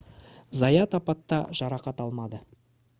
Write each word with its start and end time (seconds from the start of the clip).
заят 0.61 0.97
апатта 1.01 1.39
жарақат 1.61 2.05
алмады 2.07 2.43